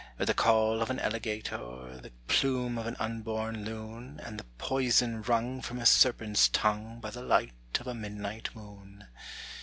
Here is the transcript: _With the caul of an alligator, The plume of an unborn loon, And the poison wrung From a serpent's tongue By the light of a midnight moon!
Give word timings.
_With 0.19 0.25
the 0.25 0.33
caul 0.33 0.81
of 0.81 0.89
an 0.89 0.99
alligator, 0.99 1.99
The 2.01 2.11
plume 2.27 2.79
of 2.79 2.87
an 2.87 2.95
unborn 2.97 3.63
loon, 3.63 4.19
And 4.25 4.39
the 4.39 4.45
poison 4.57 5.21
wrung 5.21 5.61
From 5.61 5.77
a 5.77 5.85
serpent's 5.85 6.47
tongue 6.49 6.99
By 6.99 7.11
the 7.11 7.21
light 7.21 7.53
of 7.79 7.85
a 7.85 7.93
midnight 7.93 8.49
moon! 8.55 9.05